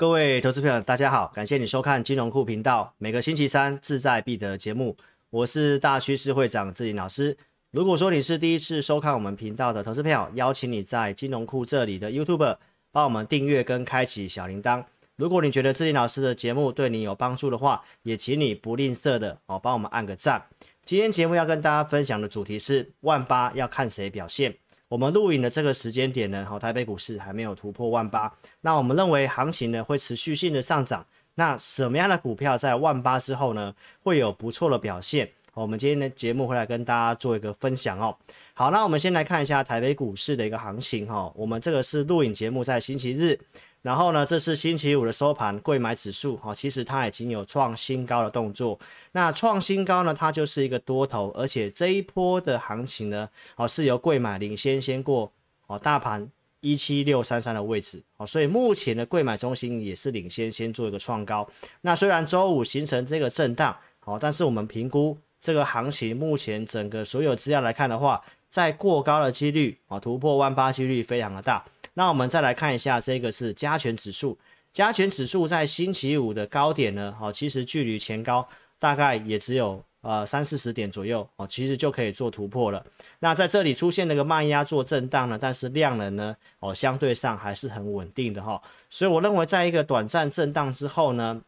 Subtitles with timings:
[0.00, 4.96] 各位投资朋友，大家好，感谢你收看金融库频道每个星期三志在必得节目，
[5.28, 7.36] 我是大趋势会长志林老师。
[7.70, 12.56] 如果说你是第一次收看我们频道的投资朋友，邀请你在金融库这里的 YouTube
[12.90, 14.82] 帮我们订阅跟开启小铃铛。
[15.16, 20.42] 如果你觉得志林老师的节目对你有帮助的话，也请你不吝啬的哦帮我们按个赞。
[20.86, 24.56] 今天节目要跟大家分享的主题是万八要看谁表现。
[24.90, 31.06] 我们录影的这个时间点呢，好，台北股市还没有突破万八，那我们认为行情呢会持续性的上涨。
[31.36, 35.30] 那什么样的股票在万八之后呢会有不错的表现？
[35.54, 38.16] 我们今天的节目会来跟大家做一个分享哦。
[38.52, 41.32] 好，那我们先来看一下台北股市的一个行情哈。
[41.36, 43.38] 我们这个是录影节目，在星期日。
[43.82, 48.78] 然后呢，这是星期五的收盘，贵买指数哈，其实它已经有创新高的动作。
[49.12, 55.32] 那创新高呢，它就是一个多头，而且这一波的行情呢，哦是由贵买领先先过
[55.66, 56.28] 哦，大盘
[56.60, 61.48] 一七六三三的位置哦，所以目前的贵买中心也是领先先做一个创高。
[61.80, 71.64] 那虽然周五形成这个震荡，好，但是我们评估这个行情目前整个所有资料来看的话，在过高的几率啊，突破万八几率非常的大。
[71.94, 74.38] 那我们再来看一下，这个是加权指数，
[74.72, 82.84] 加权指数在星期五的高点呢，好，其实距离前高大概也只有呃三四十点左右，哦，其实就可以做突破了。
[83.18, 91.42] 那在这里出现了个慢压做震荡呢，但是量能呢，哦，相对上还是很稳定的哈，所以我认为在一个短暂震荡之后呢，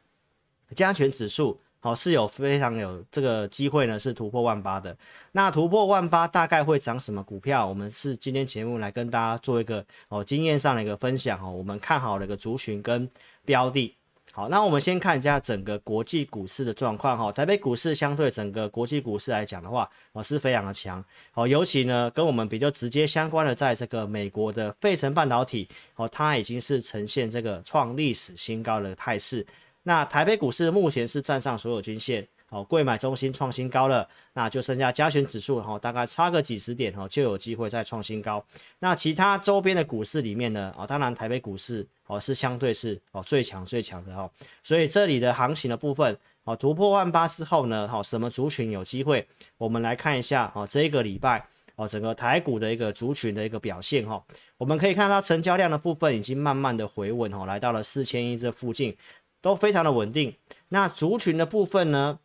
[0.75, 1.61] 加权指数。
[1.83, 4.97] 好是有非常有这个机会呢，是突破万八的。
[5.33, 7.67] 那突破万八大概会涨什么股票？
[7.67, 11.51] 我们是今天节目来跟大家做一个哦经验上的一个分享哦。
[11.51, 13.11] 我们看好的一个族群跟
[13.45, 13.93] 标的。
[14.31, 17.33] 好，那我们先看一下整个国际股市的状况哈。
[17.33, 21.05] 台北股市相对整个国际股市来讲的话，哦是非常的强。
[21.33, 29.45] 好，尤其呢跟我们比较直接相关的，在这个美国的费城半导体哦，它已经是呈现这个创历史新高的态势。
[29.85, 38.45] 那台北股市目前是站上所有均线，哦，贵买中心创新高了，那就剩下加权指数，哈，大概差个几十点，哈，就有机会再创新高。
[38.79, 44.31] 那其他周边的股市里面呢，哦，当然台北股市，哦，是相对是哦最强最强的哈。
[44.63, 49.27] 所以这里的行情的部分，哦，突破万八之后呢，哦，什么族群有机会？
[49.59, 54.23] 我们来看一下，哦，这一个礼拜，哦，整个台股的一个族群的一个表现，哈，
[54.59, 58.97] 我们可以看到成交量的部分已经慢慢的回稳，哦，来到了四千亿这附近。
[59.43, 60.35] 都非常的稳定。
[60.71, 62.19] 那族群的部分呢，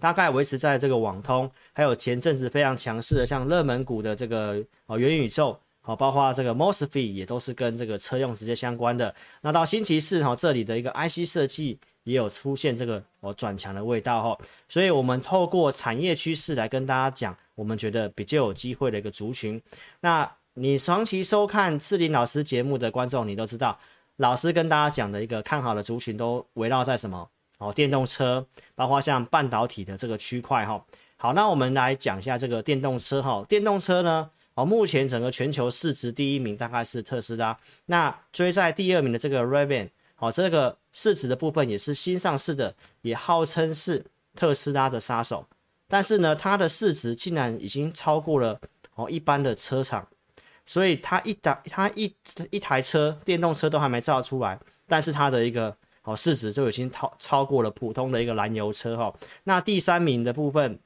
[0.00, 9.14] 大概维持在这个网通，还有前阵子非常强势的，像热门股的这个哦元宇宙，好，包括这个 Mosfet 也都是跟这个车用直接相关的。
[9.42, 14.38] 那到星期四哈，这里的一个 IC 设计也有出现这个哦转强的味道哈。
[14.68, 19.60] 所以我们透过产业趋势来跟大家讲，我们觉得比较有机会的一个族群。
[20.00, 23.78] 那你长期收看志林老师节目的观众，你都知道。
[24.16, 27.28] 老师跟大家讲的一个看好的族群都围绕在什么？
[27.58, 30.84] 哦，电动车，包括像半导体的这个区块哈。
[31.16, 33.44] 好，那我们来讲一下这个电动车哈。
[33.48, 44.04] 电动车呢，哦，目前整个全球市值第一名大概是特斯拉，那追在第二名的这个 Rivian，好，这个市值的部分也是新上市的，也号称是
[44.34, 45.46] 特斯拉的杀手，
[45.88, 48.60] 但是呢，它的市值竟然已经超过了
[48.96, 50.06] 哦一般的车厂。
[50.66, 52.12] 所以它一打它一
[52.50, 59.14] 一台车电动车都还没造出来，但是它的一个哦市值就已经超超过了普通的一个燃油车哈。
[59.44, 60.78] 那第三名的部分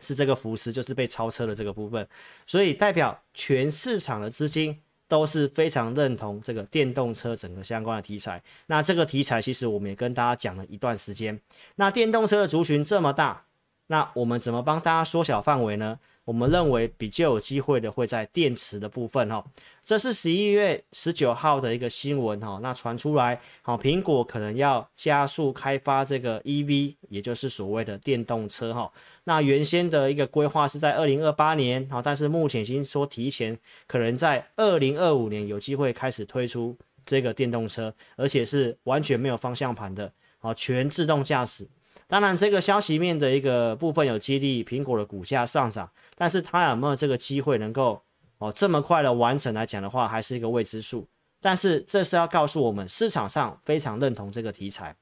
[0.00, 2.06] 是这个福斯，就是被超车的这个部分，
[2.46, 8.42] 所以代表全市场的资金都是非常认同这个电动车整个相关的题材。
[8.66, 11.40] 那这个题材其实我们也跟大家讲了一段时间。
[11.76, 13.46] 那电动车的族群这么大，
[13.88, 15.98] 那我们怎么帮大家缩小范围呢？
[16.26, 19.44] 我们认为比较有机会的会在电池的部分哈，
[19.84, 28.90] 这是十一月十九号的一个新闻哈，那传出来好，苹果可能要加速开发这个 EV，也就是所谓的电动车哈。
[29.22, 33.56] 那原先的一个规划是在二零二八年哈，但是目前已经说提前，
[33.86, 41.68] 可能在二零二五年有机会开始推出这个电动车，而且是完全没有方向盘的，好，全自动驾驶。
[42.08, 48.00] 当然，这个消息面的一个部分有激励苹果的股价上涨，但是它有没有这个机会能够
[48.38, 51.08] 哦这么快的完成来讲的话，还是一个未知数。
[51.40, 54.94] 但是这是要告诉我们，市场上非常认同这个题材。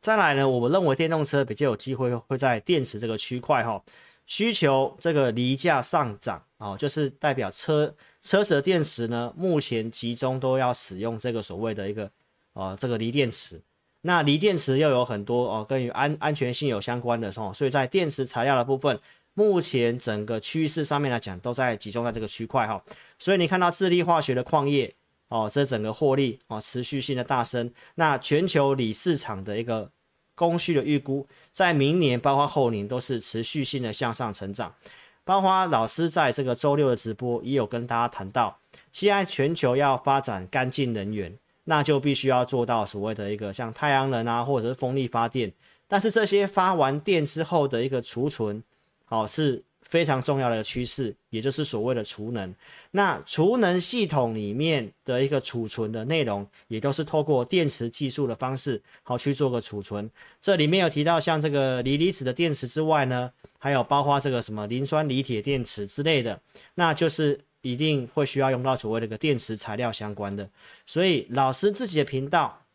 [0.00, 3.82] 再来呢，我们认为电动车比较有机会会在电池这个区块哈，
[4.26, 7.92] 需求这个离价上涨哦，就是代表车
[8.22, 12.08] 车子的电池呢，目前集中都要使用这个所谓的一个
[12.52, 13.60] 呃这个锂电池。
[14.06, 18.98] 那锂电池又有很多哦，跟与安安全性有相关的哦，所以在电池材料的部分，
[19.34, 22.80] 目前整个趋势上面来讲，都在集中在这个区块哈。
[23.18, 24.94] 所以你看到智利化学的矿业
[25.28, 27.72] 哦，这整个获利哦持续性的大升。
[27.96, 29.90] 那全球锂市场的一个
[30.36, 34.72] 供需的预估，在明年包括后年都是持续性的向上成长。
[35.24, 38.56] 包括老师在这个周六的直播也有跟大家谈到，
[38.92, 45.52] 现在全球要发展干净能源，那就必须要做到所谓的一个像太阳能啊，或者是风力发电。
[45.86, 48.62] 但是这些发完电之后的一个储存，
[49.04, 49.62] 好是。
[49.88, 52.52] 非常重要的趋势，也就是所谓的储能。
[52.90, 60.10] 那储能系统里面的一个储存的内容，也都是透过电池技术的方式，好去做个储存。
[60.40, 63.30] 这里面有提到像这个锂离子的电池之外呢，
[63.60, 66.40] 还有包括这个什么磷酸锂铁电池之类的，
[66.74, 67.40] 那就是
[67.72, 70.48] 一定会需要用到所谓的个电池材料相关的。
[70.84, 72.66] 所以老师自己的频道，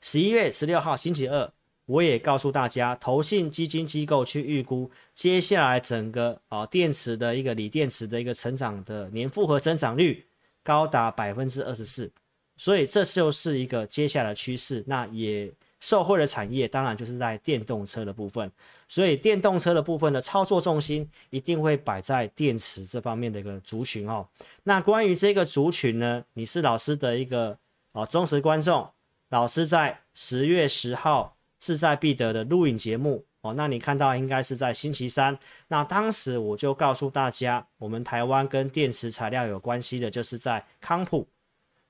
[0.00, 1.52] 十一月十六号星期二。
[1.86, 10.24] 我也告诉大家，投信基金机构去预估接下来整个啊电池的一个锂电池的一个成长的年复合增长率
[10.62, 12.10] 高达百分之二十四，
[12.56, 14.82] 所以这就是一个接下来的趋势。
[14.86, 15.52] 那也
[15.84, 18.50] 受惠的产业当然就是在电动车的部分，
[18.88, 24.26] 所以电动车的部分的操作重心一定会摆在电池这方面的一个族群哦。
[24.62, 27.58] 那关于这个族群呢，你是老师的一个
[27.92, 28.90] 啊忠实观众，
[29.28, 31.36] 老师在十月十号。
[31.60, 35.38] 志在必得的录影节目哦，那你看到应该是在星期三。
[35.68, 41.26] 那当时我就告诉大家，我们台湾跟电池材料有关系的，就是在康普。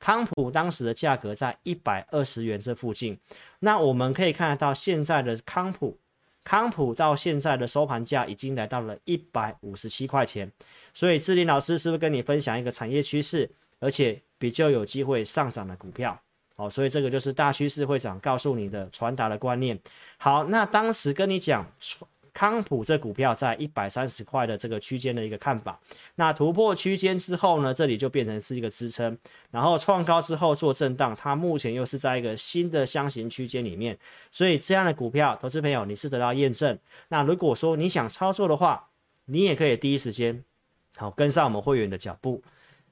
[0.05, 3.19] 康普当时的价格在一百二十元这附近。
[3.61, 5.97] 那我们可以看得到，现在的康普，
[6.45, 10.53] 康普到现在的收盘价已经来到了一百五十七块钱。
[10.93, 16.21] 所以志林老师是不是跟你分享一个产业趋势，而且比较有机会上涨的股票？
[16.55, 19.81] 好，所以这个就是大趋势会长告诉你的传达的观念。
[20.19, 21.67] 好，那当时跟你讲
[22.35, 25.81] 康普这股票在一百三十块的这个区间的一个看法，
[26.17, 29.17] 那突破区间之后呢，这里就变成是一个支撑，
[29.53, 33.97] 然后创高之后做震荡，它目前又是在一个新的箱型区间里面，
[34.31, 36.79] 所以这样的股票，投资朋友你是得到验证。
[37.09, 38.89] 那如果说你想操作的话，
[39.27, 40.45] 你也可以第一时间
[40.97, 42.43] 好跟上我们会员的脚步。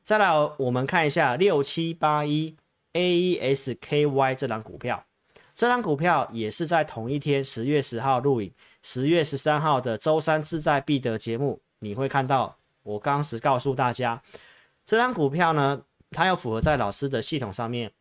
[0.02, 2.56] 再来，我们看一下六七八一。
[2.94, 5.02] A E S K Y 这张股票，
[5.62, 14.20] 这张股票也是在同一天十月十号录影，十月十三号的周三志在必得节目，你会看到我当时告诉大家，
[14.84, 17.92] 这张股票呢，它要符合在老师的系统上面，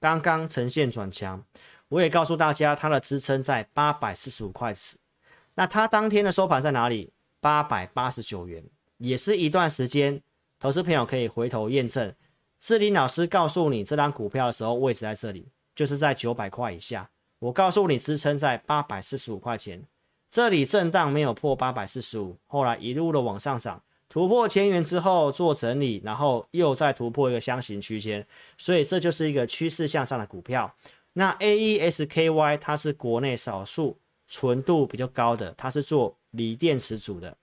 [0.00, 1.44] 刚刚呈现转强，
[1.88, 4.96] 我也告诉大家它的支撑在八百四十五块时，
[5.54, 7.12] 那它当天的收盘在哪里？
[7.38, 8.64] 八百八十九元，
[8.98, 10.20] 也是一段时间，
[10.58, 12.12] 投资朋友可以回头验证。
[12.58, 17.10] 志林老师告诉你，这张股票的时候位置在这里，就是在九百块以下。
[17.38, 19.84] 我告诉你，支撑在八百四十五块钱，
[20.30, 28.24] 这里震荡没有破八百四十五，后来一路的往上涨，突破千元之后做整理，然后又再突破一个箱型区间，
[28.56, 30.72] 所以这就是一个趋势向上的股票。
[31.14, 33.98] 那 A E S K Y 它是国内少数
[34.28, 37.36] 纯度比较高的，它是做锂电池组的，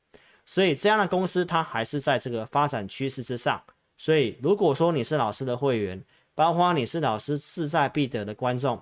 [0.46, 3.62] 所以这样的公司它还是在这个发展趋势之上。
[3.98, 6.02] 所以，如果说你是老师的会员，
[6.40, 8.82] 包括你是老师志在必得的观众，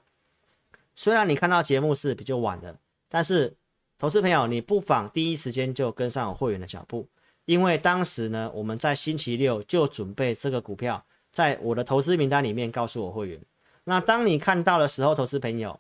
[0.96, 2.78] 虽然你看到节目是比较晚的，
[3.10, 3.56] 但是
[3.98, 7.08] 投资朋友，你不妨第一时间就跟上我会员的脚步，
[7.46, 13.42] 因为当时呢，我们在星期六就准备这个股票，在我的投资名单里面告诉我会员。
[13.86, 15.80] 那当你看到的时候，投资朋友，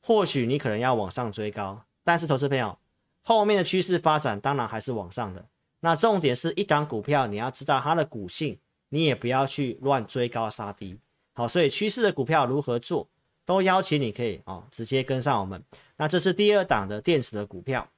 [0.00, 2.78] 或许你可能要往上追高，但是投资朋友
[3.24, 5.44] 后面的趋势发展当然还是往上的。
[5.80, 8.56] 那重点是一档股票，你要知道它的股性，
[8.92, 10.98] 你也不要去乱追高杀低。
[11.32, 13.08] 好，所以趋势的股票如何做，
[13.46, 15.62] 都邀请你可以哦，直接跟上我们。
[15.96, 17.88] 那这是第二档的电池的股票。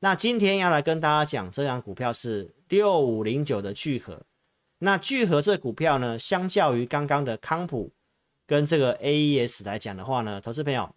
[0.00, 4.22] 那今天要来跟大家讲，这档股票是六五零九的聚合。
[4.78, 7.92] 那聚合这股票呢，相较于刚刚的康普
[8.44, 10.92] 跟这个 AES 来讲的话呢，投资朋友，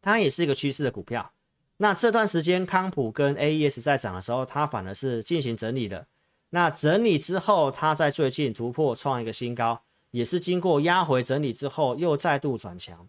[0.00, 1.30] 它也是一个趋势的股票。
[1.76, 6.06] 那这段时间康普跟 AES 在涨的时候，它反而是进行整理的。
[6.50, 13.08] 那整理之后，它在最近突破创一个新高，也是经过压回整理之后又再度转强。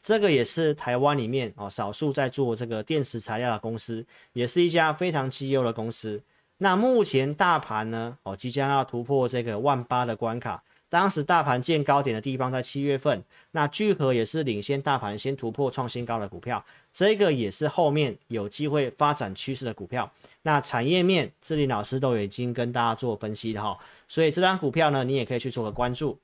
[0.00, 6.22] 这个也是台湾里面哦少数在做这个电池材料的公司，也是一家非常绩优的公司。
[6.58, 10.62] 那目前大盘呢哦即将要突破这个万八的关卡。
[10.88, 20.12] 当时大盘见高点的地方在七月份，那聚合也是领先大盘先突破创新高的股票，这个也是后面有机会发展趋势的股票。
[20.42, 26.18] 那产业面，志林老师都已经跟大家做分析了哈，所以这张股票呢，你也可以去做个关注。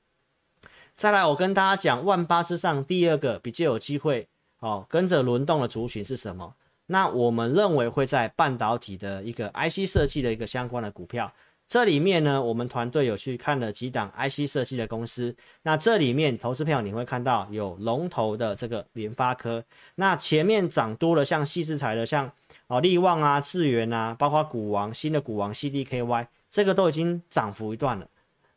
[0.96, 6.54] 再来，我跟大家讲，万八之上第二个比较有机会哦，跟着轮动的族群是什么？
[6.86, 11.32] 那我们认为会在半导体的一个 IC 设计的一个相关的股票。
[11.68, 15.36] 这里面呢，我们团队有去看了几档 IC 设计的公司。
[15.64, 19.62] 那这里面投资票你会看到有龙头的这个联发科，
[19.96, 22.32] 那前面涨多了，像细制材的，像
[22.68, 28.08] 哦利旺啊、智源啊，包括股王新的股王 CDKY，这个都已经涨幅一段了。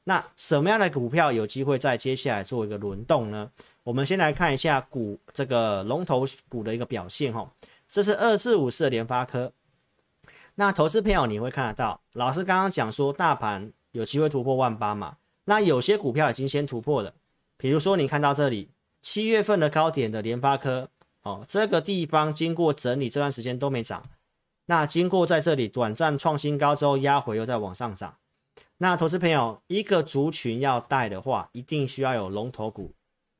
[0.05, 3.51] 那什么样的股票有机会在接下来做一个轮动呢？
[3.83, 7.51] 我们先来看一下股这个龙头股的一个表现哈。
[7.89, 9.51] 这是二四五四的联发科。
[10.55, 15.17] 那投资朋友你会看得到，老师刚刚讲说大盘有机会突破万八嘛？
[15.45, 17.13] 那有些股票已经先突破了，
[17.57, 18.69] 比如说你看到这里
[19.01, 20.89] 七月份的高点的联发科
[21.23, 24.03] 哦，这个地方经过整理这段时间都没涨，
[24.67, 28.15] 那经过在这里短暂创新高之后压回又再往上涨。
[28.77, 32.93] 那投资朋友一个族群要带的话，一定需要有龙头股，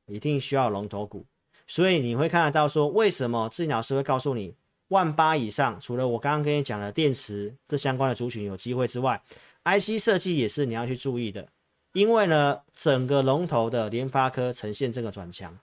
[0.06, 1.26] 一定需要龙头股，
[1.66, 4.54] 所以你会看得到说为什么志老师会告诉你。
[4.92, 9.22] 万八以上，除了我刚刚跟你讲的电池这相关的族群有机会之外
[9.64, 11.48] ，IC 设计也是你要去注意的。
[11.94, 15.58] 因为呢，整个龙头的联发科呈现这个转强，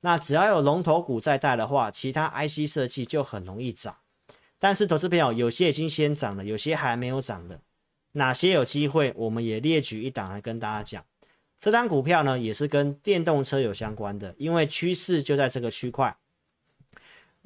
[0.00, 3.96] 那只要有龙头股在带的话，其他 IC 设计就很容易涨。
[4.58, 7.60] 但是投资朋友，有些已经先涨了，有些还没有涨的，
[8.12, 11.04] 哪些有机会，我们也列举一档来跟大家讲。
[11.60, 16.16] 这单股票呢，也是跟电动车有相关的，因为趋势就在这个区块。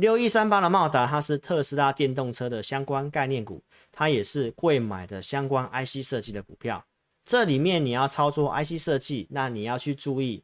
[0.02, 6.84] 六一三八的茂达，它是特斯拉电动车的相关概念股，它也是贵买的相关 IC 设计的股票。
[7.24, 10.42] 这里面你要操作 IC 设计，那你要去注意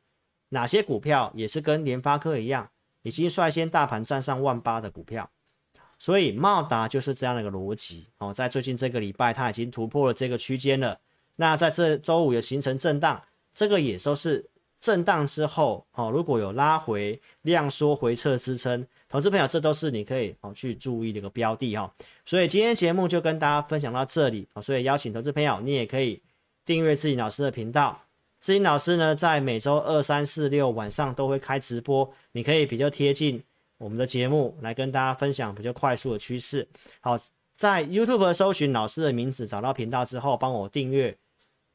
[0.50, 2.70] 哪些股票也是跟联发科一样，
[3.02, 5.28] 已经率先大盘站上万八的股票。
[5.98, 11.00] 所以茂达就是这样的一个逻辑哦，在最近这个礼拜，它已经突破了这个区间了。
[11.34, 13.20] 那在这周五有形成震荡，
[13.52, 14.48] 这个也都是
[14.80, 18.86] 震荡之后哦，如果有拉回量缩回撤支撑。
[19.08, 21.90] 投资朋友，这都是你可以哦去注意的一个标的哈，
[22.26, 26.20] 所以今天节目就跟大家分享到这里啊，所以邀请投资朋友，你也可以
[26.66, 28.02] 订阅志颖老师的频道，
[28.38, 33.42] 志颖老师呢在每周二、三、四、六晚上都会开直播，你可以比较贴近
[33.78, 36.68] 我们的节目来跟大家分享比较快速的趋势。
[37.00, 37.16] 好，
[37.56, 41.16] 在 YouTube 搜寻老师的名字，找到频道之后，帮我订阅，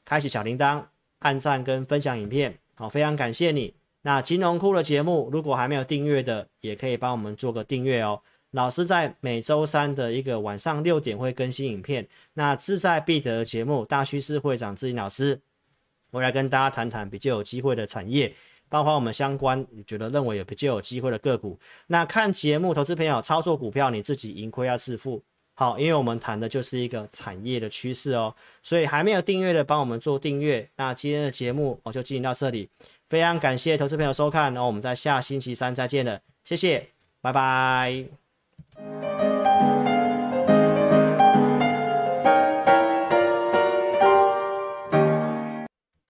[0.06, 0.84] 开启小铃铛，
[1.20, 3.74] 按赞跟分享影片，好，非常感谢你。
[4.02, 8.22] 那金融库的节目，如果还没有订阅的，也可以帮我们做个订阅哦。
[8.52, 12.08] 老师在每周三的一个晚上六点会更新影片。
[12.34, 15.42] 那志在必得节目，大趋势会长志颖老师，
[16.12, 18.36] 我来跟大家谈谈比较有机会的产业，
[18.70, 21.60] 包括我们相关你觉得认为有比较有机会的个股。
[21.88, 25.24] 那看节目，投资朋友操作股票，你自己盈亏要自负。
[25.64, 30.70] 好，因为我们谈的就是一个产业的趋势哦，所以还没有订阅的，帮我们做订阅。
[30.76, 32.68] 那今天的节目我就进行到这里。
[33.10, 36.90] 非常感谢投资朋友收看，然后我们在下星期三再见了，谢谢，
[37.22, 39.43] 拜拜。